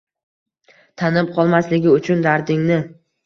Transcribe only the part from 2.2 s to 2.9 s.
dardingni